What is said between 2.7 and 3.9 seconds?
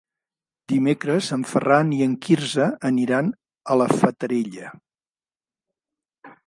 aniran a la